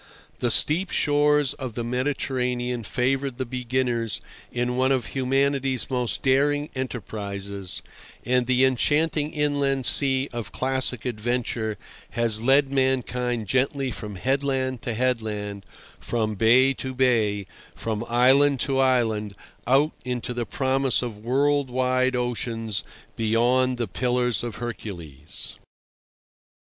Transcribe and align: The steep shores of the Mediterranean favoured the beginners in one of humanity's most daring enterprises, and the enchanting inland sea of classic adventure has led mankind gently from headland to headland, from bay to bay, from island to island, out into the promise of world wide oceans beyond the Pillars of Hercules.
The 0.39 0.49
steep 0.49 0.89
shores 0.89 1.53
of 1.53 1.75
the 1.75 1.83
Mediterranean 1.83 2.81
favoured 2.81 3.37
the 3.37 3.45
beginners 3.45 4.19
in 4.51 4.75
one 4.75 4.91
of 4.91 5.05
humanity's 5.13 5.91
most 5.91 6.23
daring 6.23 6.71
enterprises, 6.73 7.83
and 8.25 8.47
the 8.47 8.65
enchanting 8.65 9.31
inland 9.31 9.85
sea 9.85 10.27
of 10.33 10.51
classic 10.51 11.05
adventure 11.05 11.77
has 12.17 12.41
led 12.41 12.69
mankind 12.69 13.45
gently 13.45 13.91
from 13.91 14.15
headland 14.15 14.81
to 14.81 14.95
headland, 14.95 15.67
from 15.99 16.33
bay 16.33 16.73
to 16.73 16.95
bay, 16.95 17.45
from 17.75 18.03
island 18.09 18.59
to 18.61 18.79
island, 18.79 19.35
out 19.67 19.91
into 20.03 20.33
the 20.33 20.47
promise 20.47 21.03
of 21.03 21.19
world 21.23 21.69
wide 21.69 22.15
oceans 22.15 22.83
beyond 23.15 23.77
the 23.77 23.87
Pillars 23.87 24.41
of 24.43 24.55
Hercules. 24.55 25.57